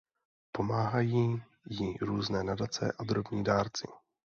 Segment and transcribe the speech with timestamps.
[0.51, 3.87] Pomáhají jí různé nadace a drobní dárci.